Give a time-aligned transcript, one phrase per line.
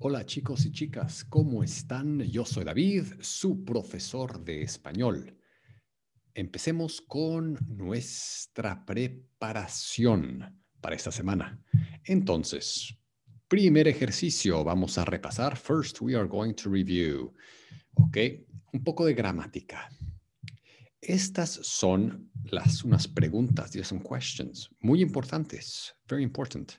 [0.00, 2.20] Hola chicos y chicas, ¿cómo están?
[2.20, 5.36] Yo soy David, su profesor de español.
[6.34, 11.60] Empecemos con nuestra preparación para esta semana.
[12.04, 12.96] Entonces,
[13.48, 15.56] primer ejercicio, vamos a repasar.
[15.56, 17.34] First, we are going to review.
[17.94, 18.18] ¿Ok?
[18.72, 19.90] Un poco de gramática.
[21.00, 26.70] Estas son las unas preguntas, these son questions muy importantes, very important.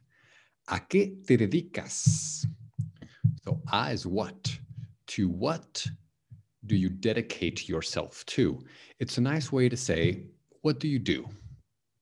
[0.68, 2.48] ¿A qué te dedicas?
[3.50, 4.56] So, a is what.
[5.08, 5.84] To what
[6.68, 8.64] do you dedicate yourself to?
[9.00, 10.22] It's a nice way to say,
[10.62, 11.28] what do you do?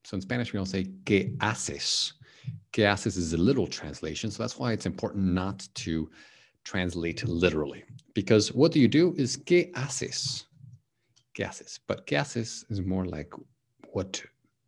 [0.03, 2.11] So in Spanish, we don't say, ¿qué haces?
[2.73, 4.29] ¿Qué haces is a literal translation.
[4.29, 6.09] So that's why it's important not to
[6.65, 7.85] translate literally.
[8.13, 10.47] Because what do you do is, ¿qué haces?
[11.33, 11.79] ¿Qué haces?
[11.87, 13.31] But ¿qué haces is more like,
[13.93, 14.21] what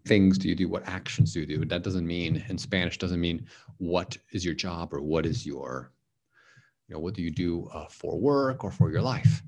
[0.05, 0.69] things do you do?
[0.69, 1.65] What actions do you do?
[1.65, 3.45] That doesn't mean, in Spanish, doesn't mean
[3.79, 5.91] what is your job or what is your
[6.89, 9.43] you know, what do you do uh, for work or for your life?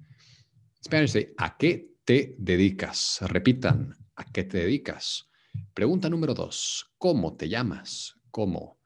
[0.78, 3.20] In Spanish say, ¿a qué te dedicas?
[3.22, 5.24] Repitan, ¿a qué te dedicas?
[5.74, 8.14] Pregunta número dos, ¿cómo te llamas?
[8.32, 8.78] ¿Cómo?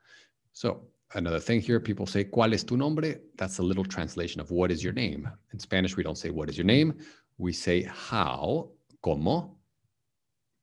[0.53, 3.21] So, another thing here, people say, ¿cuál es tu nombre?
[3.35, 5.29] That's a little translation of what is your name.
[5.51, 6.93] In Spanish, we don't say, what is your name?
[7.37, 8.71] We say, how,
[9.03, 9.57] ¿cómo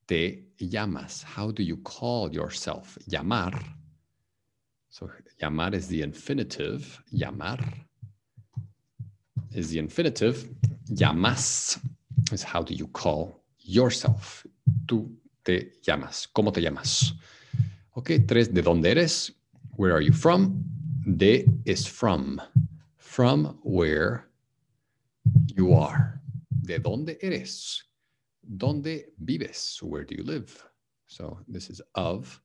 [0.08, 1.22] te llamas?
[1.22, 2.96] How do you call yourself?
[3.06, 3.52] Llamar
[4.92, 7.02] so llamar is the infinitive.
[7.14, 7.58] Llamar
[9.54, 10.48] is the infinitive.
[10.88, 11.78] Llamas
[12.32, 14.46] is how do you call yourself.
[14.86, 15.10] Tú
[15.44, 16.26] te llamas.
[16.34, 17.12] ¿Cómo te llamas?
[17.96, 19.32] Okay, tres, ¿de dónde eres?
[19.76, 20.64] Where are you from?
[21.16, 22.40] De is from.
[22.96, 24.28] From where
[25.54, 26.20] you are.
[26.62, 27.82] ¿De dónde eres?
[28.56, 29.82] ¿Dónde vives?
[29.82, 30.64] Where do you live?
[31.06, 32.40] So this is of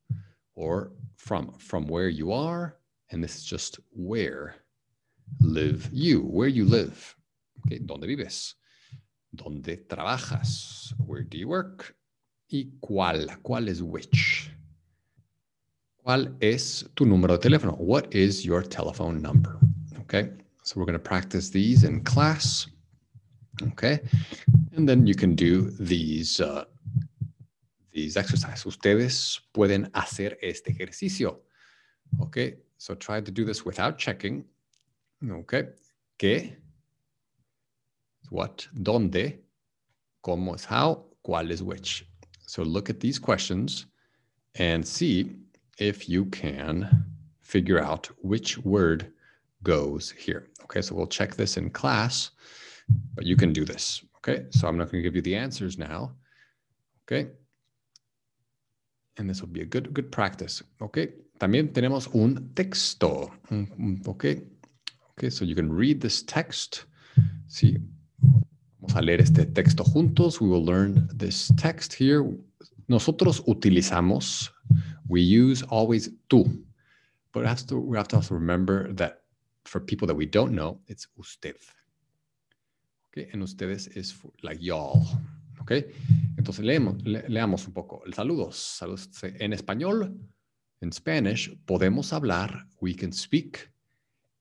[0.56, 2.78] or from, from where you are,
[3.12, 4.56] and this is just where
[5.42, 7.16] live you, where you live.
[7.66, 8.56] Okay, ¿Dónde vives?
[9.36, 10.94] ¿Dónde trabajas?
[11.06, 11.96] Where do you work?
[12.50, 13.28] ¿Y cuál?
[13.42, 14.52] ¿Cuál es which?
[16.04, 17.76] ¿Cuál es tu número de teléfono?
[17.78, 19.60] What is your telephone number?
[20.02, 20.30] Okay,
[20.64, 22.68] so we're going to practice these in class.
[23.74, 24.00] Okay,
[24.76, 26.64] and then you can do these uh,
[27.92, 28.66] these exercises.
[28.66, 31.42] Ustedes pueden hacer este ejercicio.
[32.22, 34.46] Okay, so try to do this without checking.
[35.24, 35.64] Okay,
[36.20, 36.58] ¿qué?
[38.30, 38.68] What?
[38.74, 39.40] ¿Dónde?
[40.22, 41.06] ¿Cómo es how?
[41.24, 42.06] ¿Cuál es which?
[42.46, 43.88] So look at these questions
[44.56, 45.36] and see
[45.80, 47.06] if you can
[47.42, 49.12] figure out which word
[49.64, 50.48] goes here.
[50.64, 52.32] Okay, so we'll check this in class,
[53.16, 54.04] but you can do this.
[54.18, 56.14] Okay, so I'm not going to give you the answers now.
[57.06, 57.32] Okay,
[59.18, 60.62] and this will be a good, good practice.
[60.82, 61.14] Okay.
[61.40, 63.32] También tenemos un texto.
[64.08, 64.42] Okay.
[65.18, 65.30] Okay.
[65.30, 66.86] So you can read this text.
[67.48, 67.78] See,
[68.80, 70.40] Vamos a leer este texto juntos.
[70.40, 72.24] We will learn this text here.
[72.88, 74.50] Nosotros utilizamos,
[75.10, 76.46] we use always tú.
[77.34, 79.24] But we have to, we have to also remember that
[79.66, 81.56] for people that we don't know, it's usted.
[83.12, 83.30] Okay.
[83.34, 85.06] And ustedes is for, like y'all.
[85.60, 85.84] ¿Ok?
[86.38, 88.04] Entonces leemos, le, leamos un poco.
[88.14, 89.10] Saludos, saludos.
[89.40, 90.16] En español,
[90.80, 93.68] In Spanish, podemos hablar, we can speak,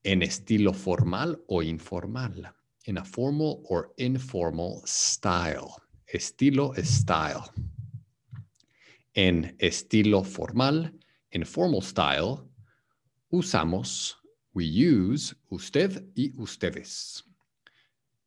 [0.07, 2.47] en estilo formal o informal,
[2.85, 5.75] in a formal or informal style.
[6.13, 7.43] Estilo es style.
[9.15, 10.93] En estilo formal,
[11.31, 12.39] en formal style,
[13.33, 14.15] usamos,
[14.53, 17.23] we use usted y ustedes.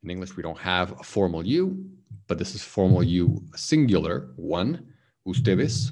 [0.03, 1.83] In English, we don't have a formal you,
[2.27, 4.85] but this is formal you singular, one.
[5.25, 5.91] Ustedes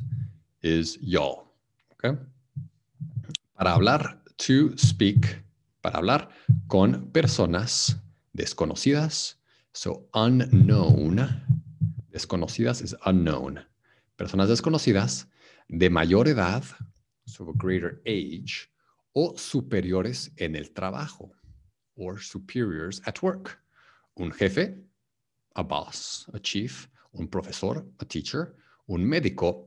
[0.62, 1.48] is y'all.
[1.94, 2.16] Okay.
[3.58, 5.40] Para hablar, to speak,
[5.82, 6.30] para hablar
[6.68, 7.98] con personas
[8.34, 9.36] desconocidas.
[9.72, 11.44] So unknown.
[12.12, 13.60] Desconocidas is unknown.
[14.18, 15.28] Personas desconocidas
[15.70, 16.64] de mayor edad,
[17.26, 18.70] so greater age,
[19.14, 21.32] o superiores en el trabajo,
[21.96, 23.60] or superiors at work
[24.20, 24.76] un jefe,
[25.56, 28.56] a boss, a chief, un profesor, a teacher,
[28.90, 29.66] un médico,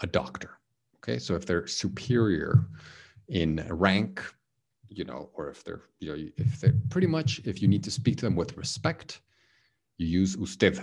[0.00, 0.58] a doctor.
[0.96, 2.66] Okay, so if they're superior
[3.28, 4.22] in rank,
[4.94, 7.90] you know, or if they're, you know, if they're pretty much, if you need to
[7.90, 9.20] speak to them with respect,
[9.98, 10.80] you use usted.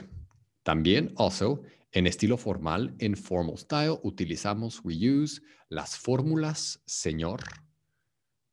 [0.65, 1.63] También, also,
[1.93, 7.39] en estilo formal, in formal style, utilizamos, we use las fórmulas señor.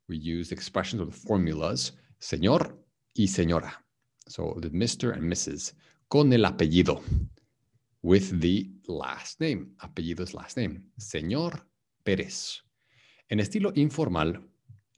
[0.08, 2.78] We use expressions of the formulas señor
[3.14, 3.84] y señora.
[4.28, 5.12] So the Mr.
[5.12, 5.74] and Mrs.
[6.08, 7.02] Con el apellido.
[8.02, 9.72] With the last name.
[9.78, 10.82] Apellido is last name.
[10.96, 11.66] Señor
[12.04, 12.62] Pérez.
[13.28, 14.40] En estilo informal,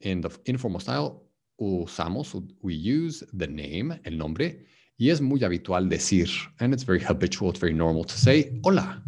[0.01, 1.23] in the informal style,
[1.59, 4.65] usamos, we use the name, el nombre,
[4.97, 6.29] y es muy habitual decir,
[6.59, 9.01] and it's very habitual, it's very normal to say hola,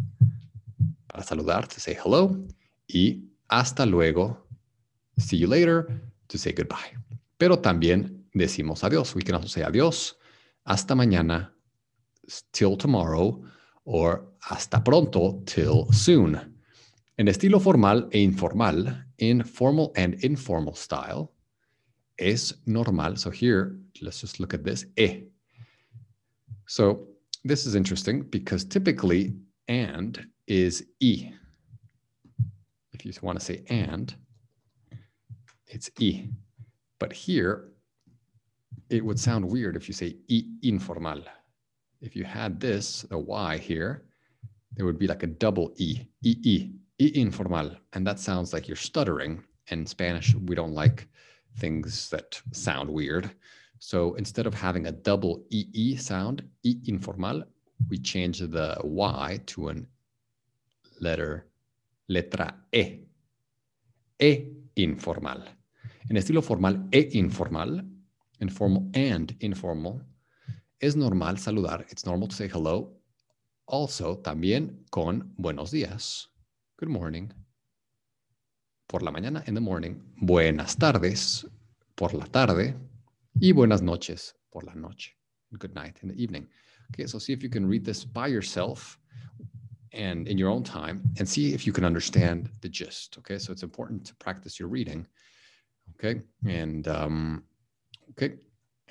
[1.08, 2.36] para saludar, to say hello,
[2.88, 4.36] y hasta luego,
[5.18, 6.96] see you later, to say goodbye.
[7.38, 9.14] Pero también decimos adiós.
[9.14, 10.14] We can also say adiós,
[10.64, 11.50] hasta mañana,
[12.52, 13.42] till tomorrow,
[13.84, 16.51] or hasta pronto, till soon.
[17.18, 21.30] En estilo formal e informal, in formal and informal style,
[22.18, 23.16] es normal.
[23.16, 25.24] So here, let's just look at this, e.
[26.66, 27.06] So
[27.44, 29.34] this is interesting because typically
[29.68, 31.30] and is e.
[32.94, 34.14] If you want to say and,
[35.66, 36.28] it's e.
[36.98, 37.72] But here,
[38.88, 41.22] it would sound weird if you say e informal.
[42.00, 44.04] If you had this, the y here,
[44.76, 46.81] there would be like a double e, e, e, e
[47.14, 47.76] informal.
[47.92, 49.42] And that sounds like you're stuttering.
[49.68, 51.08] In Spanish, we don't like
[51.58, 53.30] things that sound weird.
[53.78, 57.44] So instead of having a double EE sound, E informal,
[57.88, 59.86] we change the Y to an
[61.00, 61.46] letter,
[62.08, 63.00] letra E.
[64.18, 64.46] E
[64.76, 65.42] informal.
[66.08, 67.82] En estilo formal e informal,
[68.40, 70.00] informal and informal,
[70.80, 71.84] es normal saludar.
[71.90, 72.92] It's normal to say hello.
[73.66, 76.31] Also, también con buenos días.
[76.82, 77.32] Good morning
[78.88, 81.46] por la mañana, in the morning, buenas tardes,
[81.94, 82.74] por la tarde,
[83.40, 85.16] y buenas noches, por la noche,
[85.60, 86.48] good night, in the evening.
[86.90, 88.98] Okay, so see if you can read this by yourself
[89.92, 93.16] and in your own time and see if you can understand the gist.
[93.16, 95.06] Okay, so it's important to practice your reading.
[95.94, 97.44] Okay, and um,
[98.10, 98.34] okay,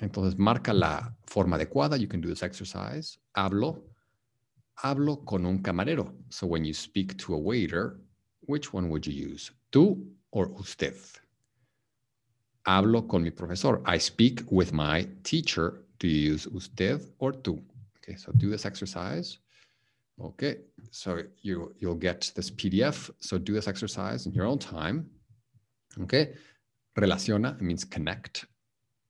[0.00, 2.00] entonces marca la forma adecuada.
[2.00, 3.18] You can do this exercise.
[3.36, 3.82] Hablo,
[4.74, 6.12] hablo con un camarero.
[6.30, 8.00] So when you speak to a waiter,
[8.46, 9.50] which one would you use?
[9.72, 10.94] tú or usted.
[12.66, 13.80] Hablo con mi profesor.
[13.84, 15.84] I speak with my teacher.
[15.98, 17.60] Do you use usted or tú?
[17.98, 19.38] Okay, so do this exercise.
[20.20, 20.58] Okay,
[20.90, 23.10] so you, you'll get this PDF.
[23.18, 25.08] So do this exercise in your own time.
[26.02, 26.34] Okay,
[26.96, 28.46] relaciona means connect.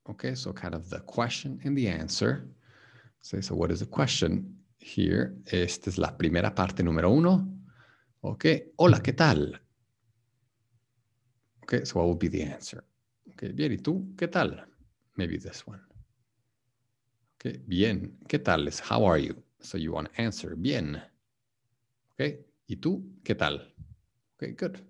[0.09, 2.49] Okay, so kind of the question and the answer.
[3.21, 4.57] Say, so what is the question?
[4.83, 7.49] Here, esta es la primera parte número uno.
[8.21, 9.61] Okay, hola, ¿qué tal?
[11.63, 12.85] Okay, so what would be the answer?
[13.33, 14.15] Okay, bien, ¿y tú?
[14.17, 14.67] ¿Qué tal?
[15.17, 15.81] Maybe this one.
[17.37, 18.67] Okay, bien, ¿qué tal?
[18.67, 19.35] Is how are you?
[19.61, 21.01] So you want to answer, bien.
[22.15, 23.03] Okay, ¿y tú?
[23.25, 23.73] ¿Qué tal?
[24.37, 24.81] Okay, good.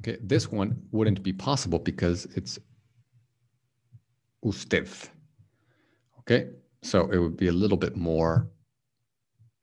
[0.00, 2.58] Okay, this one wouldn't be possible because it's
[4.42, 4.88] usted.
[6.20, 6.50] Okay,
[6.82, 8.50] so it would be a little bit more,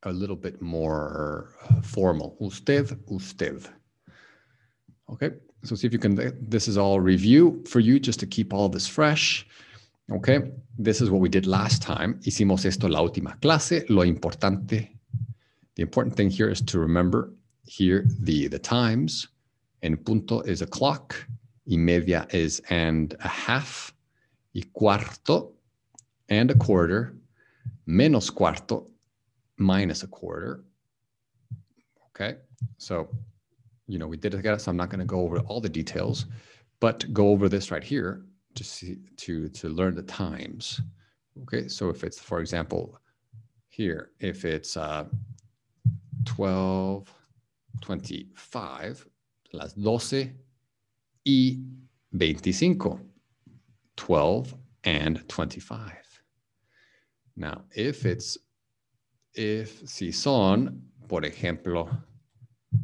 [0.05, 2.37] a little bit more uh, formal.
[2.41, 3.67] Usted, usted.
[5.11, 5.31] Okay,
[5.63, 8.69] so see if you can, this is all review for you just to keep all
[8.69, 9.45] this fresh.
[10.11, 12.19] Okay, this is what we did last time.
[12.25, 13.85] Hicimos esto la última clase.
[13.89, 14.89] Lo importante,
[15.75, 17.33] the important thing here is to remember
[17.65, 19.29] here the, the times.
[19.81, 21.15] En punto is a clock.
[21.65, 23.93] Y media is and a half.
[24.53, 25.53] Y cuarto
[26.29, 27.15] and a quarter.
[27.87, 28.87] Menos cuarto
[29.57, 30.63] minus a quarter.
[32.09, 32.37] Okay,
[32.77, 33.09] so
[33.87, 36.25] you know, we did it so I'm not going to go over all the details,
[36.79, 38.23] but go over this right here
[38.55, 40.81] to see to to learn the times.
[41.41, 42.99] Okay, so if it's, for example,
[43.69, 45.05] here, if it's uh,
[46.25, 47.11] 12,
[47.81, 49.07] 25,
[49.51, 50.31] las doce
[51.25, 51.57] y
[52.15, 52.99] 25,
[53.95, 55.91] 12 and 25.
[57.35, 58.37] Now, if it's,
[59.35, 61.89] if si son, por ejemplo,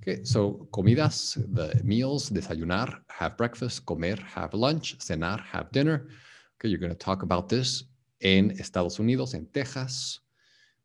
[0.00, 6.08] Okay, so comidas, the meals, desayunar, have breakfast, comer, have lunch, cenar, have dinner.
[6.56, 7.84] Okay, you're going to talk about this
[8.20, 10.20] in Estados Unidos, in Texas.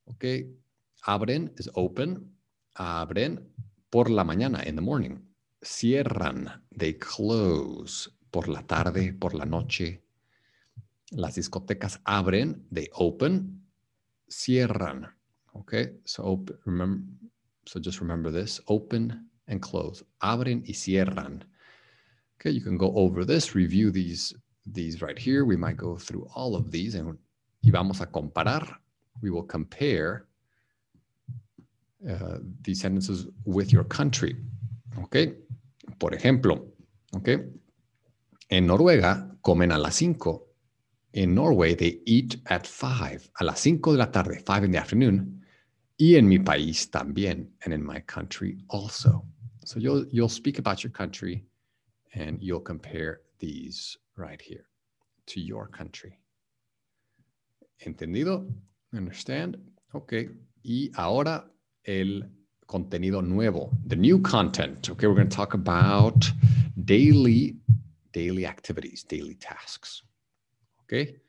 [0.10, 0.48] Okay,
[1.08, 2.30] abren is open.
[2.80, 3.44] Abren
[3.92, 5.20] por la mañana, in the morning.
[5.64, 10.02] Cierran, they close por la tarde, por la noche,
[11.12, 13.62] las discotecas abren, they open,
[14.30, 15.08] cierran.
[15.56, 17.04] Okay, so open, remember,
[17.66, 20.04] so just remember this: open, and close.
[20.22, 21.44] Abren y cierran.
[22.40, 24.36] Okay, you can go over this, review these,
[24.66, 25.46] these right here.
[25.46, 27.18] We might go through all of these and
[27.64, 28.68] y vamos a comparar.
[29.22, 30.28] We will compare
[32.08, 34.36] uh, these sentences with your country.
[35.04, 35.34] Okay,
[36.00, 36.68] por ejemplo,
[37.16, 37.38] okay,
[38.50, 40.47] en Noruega comen a las 5
[41.18, 44.78] in Norway, they eat at 5, a las 5 de la tarde, 5 in the
[44.78, 45.42] afternoon.
[46.00, 49.26] Y en mi país también, and in my country also.
[49.66, 51.44] So you'll, you'll speak about your country
[52.14, 54.66] and you'll compare these right here
[55.26, 56.20] to your country.
[57.84, 58.48] ¿Entendido?
[58.96, 59.58] Understand?
[59.96, 60.30] Okay.
[60.64, 61.46] Y ahora
[61.88, 62.30] el
[62.68, 64.88] contenido nuevo, the new content.
[64.92, 66.30] Okay, we're going to talk about
[66.86, 67.56] daily,
[68.12, 70.04] daily activities, daily tasks.
[70.88, 71.20] ¿Ok?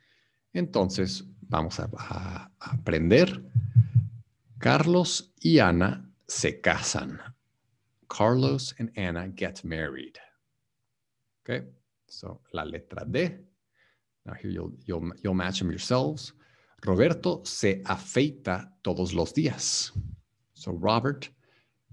[0.52, 3.42] Entonces, vamos a, aprender.
[4.58, 7.20] Carlos y Ana se casan.
[8.08, 10.18] Carlos and Anna get married.
[11.42, 11.66] Okay,
[12.06, 13.36] so la letra D.
[14.24, 16.32] Now here you'll, you'll, you'll match them yourselves.
[16.84, 19.92] Roberto se afeita todos los días.
[20.54, 21.28] So Robert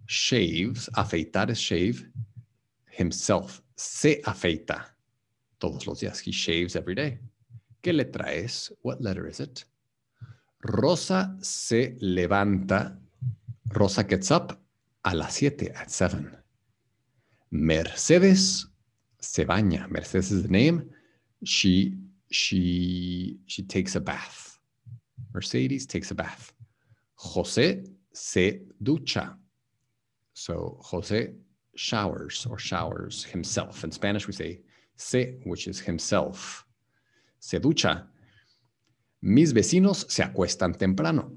[0.08, 2.08] shaves, afeitar is shave,
[2.90, 3.62] himself.
[3.76, 4.86] Se afeita
[5.60, 6.20] todos los días.
[6.20, 7.20] He shaves every day.
[7.86, 8.74] ¿Qué letra es?
[8.82, 9.64] What letter is it?
[10.64, 12.98] Rosa se levanta.
[13.68, 14.60] Rosa gets up
[15.04, 16.36] a las 7 at 7.
[17.52, 18.66] Mercedes
[19.20, 19.88] se baña.
[19.92, 20.90] Mercedes is the name.
[21.44, 21.96] She
[22.32, 24.58] she she takes a bath.
[25.32, 26.54] Mercedes takes a bath.
[27.20, 29.38] José se ducha.
[30.34, 31.36] So José
[31.76, 33.84] showers or showers himself.
[33.84, 34.62] In Spanish we say
[34.96, 36.65] se, which is himself
[37.46, 38.08] se ducha.
[39.22, 41.32] Mis vecinos se acuestan temprano.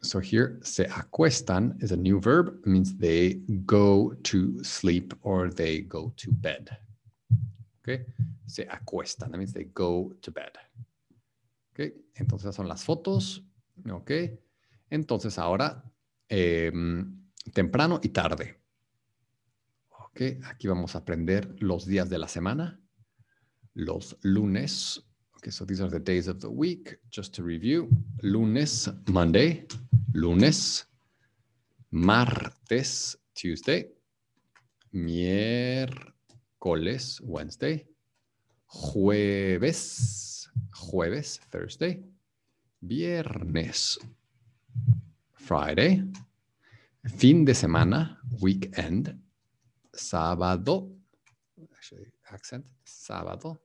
[0.00, 2.60] So here, se acuestan is a new verb.
[2.60, 6.70] It means they go to sleep or they go to bed.
[7.80, 8.04] Okay?
[8.46, 9.32] Se acuestan.
[9.32, 10.52] That means they go to bed.
[11.72, 11.92] Okay?
[12.14, 13.42] Entonces son las fotos.
[13.88, 14.38] Okay?
[14.90, 15.82] Entonces ahora,
[16.28, 16.70] eh,
[17.52, 18.60] temprano y tarde.
[20.10, 20.38] Okay?
[20.44, 22.80] Aquí vamos a aprender los días de la semana.
[23.74, 25.02] Los lunes,
[25.42, 26.98] Okay, so these are the days of the week.
[27.10, 27.90] Just to review,
[28.22, 29.66] lunes, Monday,
[30.14, 30.84] lunes,
[31.90, 33.88] martes, Tuesday,
[34.94, 36.00] miércoles,
[37.24, 37.84] Wednesday,
[38.68, 42.00] jueves, jueves, Thursday,
[42.80, 43.98] viernes,
[45.32, 46.04] Friday,
[47.18, 49.18] fin de semana, weekend,
[49.92, 50.88] sábado,
[51.74, 53.60] actually accent, sábado,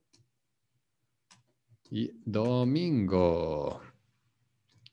[2.30, 3.82] Domingo.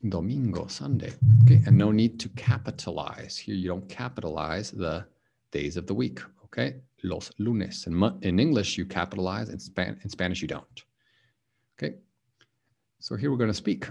[0.08, 1.12] Domingo, Sunday.
[1.42, 3.36] Okay, and no need to capitalize.
[3.36, 5.06] Here you don't capitalize the
[5.50, 6.20] days of the week.
[6.44, 7.86] Okay, los lunes.
[7.86, 9.48] In, in English, you capitalize.
[9.48, 10.84] In, Span in Spanish, you don't.
[11.76, 11.94] Okay,
[13.00, 13.88] so here we're going to speak.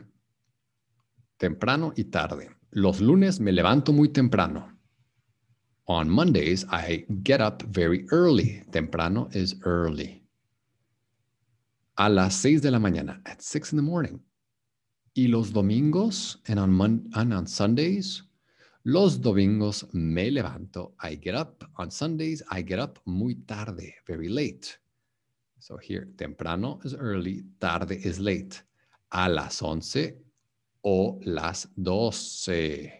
[1.40, 2.50] Temprano y tarde.
[2.76, 4.70] Los lunes me levanto muy temprano.
[5.88, 8.64] On Mondays, I get up very early.
[8.72, 10.23] Temprano is early
[11.96, 14.20] a las 6 de la mañana, at 6 in the morning.
[15.16, 18.24] Y los domingos, and on, and on Sundays,
[18.84, 21.64] los domingos me levanto, I get up.
[21.78, 24.78] On Sundays, I get up muy tarde, very late.
[25.60, 28.62] So here, temprano is early, tarde is late.
[29.12, 30.16] A las 11
[30.84, 32.92] o las 12.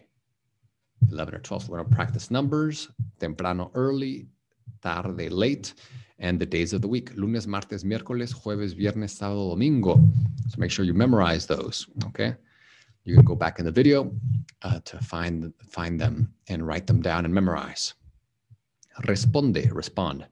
[1.10, 1.62] 11 or 12.
[1.62, 2.88] So we're going to practice numbers.
[3.18, 4.28] Temprano, early,
[4.82, 5.74] tarde, late
[6.18, 10.00] and the days of the week, lunes, martes, miércoles, jueves, viernes, sábado, domingo.
[10.48, 12.36] So make sure you memorize those, okay?
[13.04, 14.12] You can go back in the video
[14.62, 17.94] uh, to find, find them and write them down and memorize.
[19.02, 20.26] Responde, respond.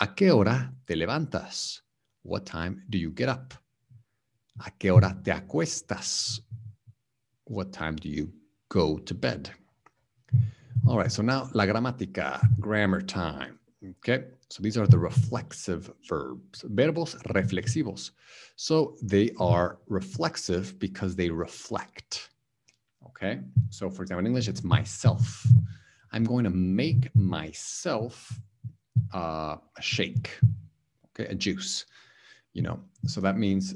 [0.00, 1.80] ¿A qué hora te levantas?
[2.22, 3.54] What time do you get up?
[4.60, 6.40] ¿A qué hora te acuestas?
[7.44, 8.30] What time do you
[8.68, 9.50] go to bed?
[10.86, 13.58] All right, so now la gramática, grammar time.
[13.90, 18.12] Okay, so these are the reflexive verbs, verbos reflexivos.
[18.56, 22.30] So they are reflexive because they reflect.
[23.06, 25.46] Okay, so for example, in English, it's myself.
[26.12, 28.32] I'm going to make myself
[29.12, 30.38] uh, a shake,
[31.10, 31.84] okay, a juice,
[32.54, 32.80] you know.
[33.06, 33.74] So that means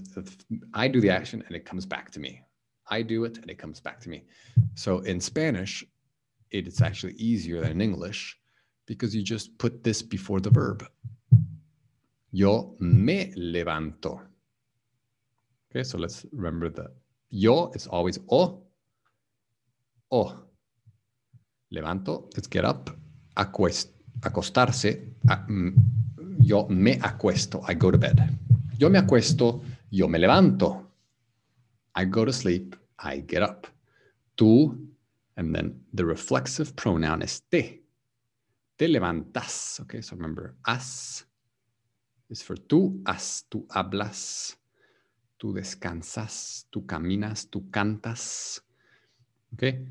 [0.73, 2.41] I do the action and it comes back to me.
[2.89, 4.25] I do it and it comes back to me.
[4.75, 5.85] So in Spanish,
[6.51, 8.38] it's actually easier than in English
[8.89, 10.85] because you just put this before the verb.
[12.33, 14.21] Yo me levanto.
[15.71, 16.91] Okay, so let's remember that.
[17.29, 18.63] Yo is always o.
[20.11, 20.35] O.
[21.71, 22.91] Levanto, let's get up.
[23.37, 23.91] Acuest,
[24.21, 25.13] acostarse,
[26.41, 28.39] yo me acuesto, I go to bed.
[28.79, 30.87] Yo me acuesto, yo me levanto.
[31.95, 33.67] I go to sleep, I get up.
[34.37, 34.75] Tú,
[35.37, 37.83] and then the reflexive pronoun is te.
[38.79, 39.81] Te levantas.
[39.81, 41.27] Okay, so remember, as
[42.31, 44.57] is for tú, as, tú hablas,
[45.37, 48.63] tú descansas, tú caminas, tú cantas.
[49.55, 49.85] Okay,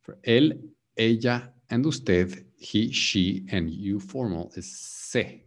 [0.00, 5.44] for él, ella, and usted, he, she, and you formal is se.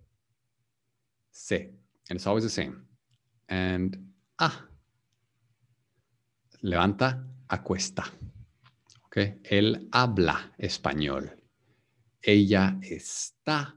[1.32, 1.72] Se.
[2.10, 2.86] And it's always the same.
[3.48, 3.98] And
[4.38, 4.66] ah.
[6.62, 8.04] Levanta, acuesta.
[9.06, 9.40] Okay.
[9.44, 11.41] Él habla español.
[12.24, 13.74] Ella está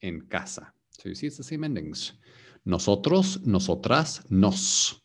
[0.00, 0.72] en casa.
[0.90, 2.12] So you see, it's the same endings.
[2.64, 5.02] Nosotros, nosotras, nos.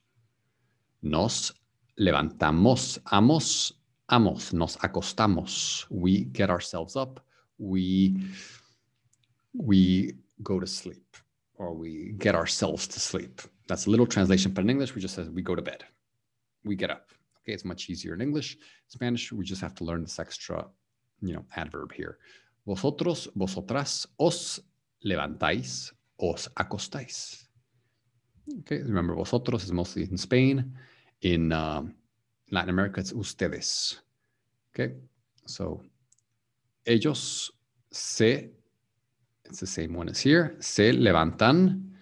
[1.01, 1.53] Nos
[1.97, 3.73] levantamos, amos,
[4.07, 5.85] amos, nos acostamos.
[5.89, 7.19] We get ourselves up.
[7.57, 8.23] We,
[9.53, 11.17] we go to sleep
[11.55, 13.41] or we get ourselves to sleep.
[13.67, 15.83] That's a little translation, but in English, we just say we go to bed.
[16.63, 17.11] We get up.
[17.39, 18.57] Okay, it's much easier in English.
[18.87, 20.65] Spanish, we just have to learn this extra,
[21.21, 22.17] you know, adverb here.
[22.65, 24.61] Vosotros, vosotras, os
[25.01, 27.49] levantáis, os acostáis.
[28.59, 30.73] Okay, remember, vosotros is mostly in Spain.
[31.21, 31.93] In um,
[32.51, 34.01] Latin America, it's ustedes.
[34.73, 34.95] Okay,
[35.45, 35.81] so
[36.85, 37.51] ellos
[37.91, 38.51] se,
[39.45, 41.97] it's the same one as here, se levantan,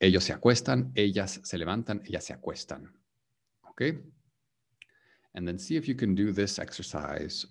[0.00, 2.92] ellos se acuestan, ellas se levantan, ellas se acuestan.
[3.70, 3.98] Okay,
[5.34, 7.46] and then see if you can do this exercise,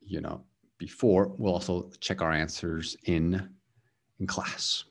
[0.00, 0.44] you know,
[0.88, 1.22] before.
[1.38, 1.74] We'll also
[2.06, 3.26] check our answers in,
[4.20, 4.84] in class.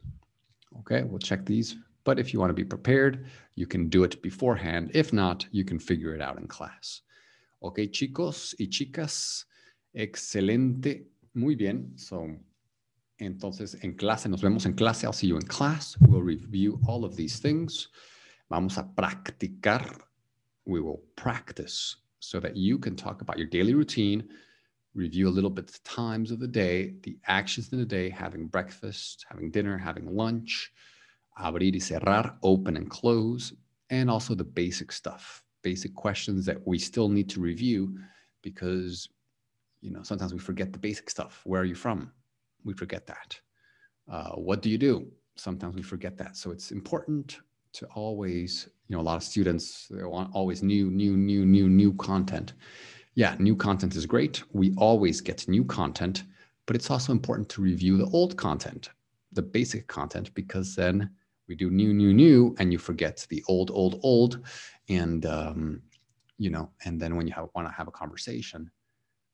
[0.79, 1.69] Okay, we'll check these.
[2.03, 4.91] But if you want to be prepared, you can do it beforehand.
[4.93, 7.01] If not, you can figure it out in class.
[7.61, 9.45] Okay, chicos y chicas,
[9.95, 11.05] excelente.
[11.35, 11.91] Muy bien.
[11.95, 12.27] So,
[13.19, 15.05] entonces, en clase, nos vemos en clase.
[15.05, 15.95] I'll see you in class.
[16.01, 17.89] We'll review all of these things.
[18.49, 19.85] Vamos a practicar.
[20.65, 24.23] We will practice so that you can talk about your daily routine,
[24.95, 28.47] review a little bit the times of the day, the actions in the day, having
[28.47, 30.71] breakfast, having dinner, having lunch,
[31.39, 33.53] abrir y cerrar, open and close,
[33.89, 37.97] and also the basic stuff, basic questions that we still need to review
[38.41, 39.09] because
[39.81, 41.41] you know sometimes we forget the basic stuff.
[41.43, 42.11] Where are you from?
[42.63, 43.39] We forget that.
[44.09, 45.07] Uh, what do you do?
[45.35, 46.37] Sometimes we forget that.
[46.37, 47.39] So it's important
[47.73, 51.67] to always, you know, a lot of students they want always new, new, new, new,
[51.69, 52.53] new content.
[53.15, 54.43] Yeah, new content is great.
[54.53, 56.23] We always get new content,
[56.65, 58.89] but it's also important to review the old content,
[59.31, 61.11] the basic content, because then
[61.47, 64.39] we do new, new, new, and you forget the old, old, old,
[64.89, 65.81] and um,
[66.37, 68.71] you know, and then when you want to have a conversation,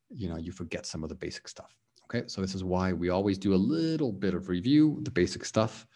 [0.09, 1.75] you know, you forget some of the basic stuff.
[2.05, 5.45] Okay, so this is why we always do a little bit of review, the basic
[5.45, 5.87] stuff,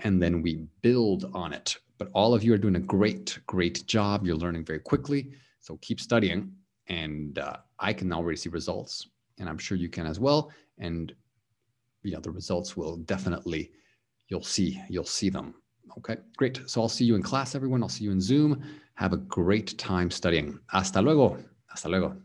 [0.00, 1.78] and then we build on it.
[1.96, 4.26] But all of you are doing a great, great job.
[4.26, 5.30] You're learning very quickly.
[5.60, 6.52] So keep studying.
[6.88, 10.50] And uh, I can already see results, and I'm sure you can as well.
[10.78, 11.14] And
[12.02, 13.70] you know, the results will definitely,
[14.28, 15.54] you'll see, you'll see them.
[15.98, 16.60] Okay, great.
[16.66, 17.82] So I'll see you in class, everyone.
[17.82, 18.62] I'll see you in Zoom.
[18.94, 20.58] Have a great time studying.
[20.66, 21.38] Hasta luego.
[21.66, 22.16] Hasta luego.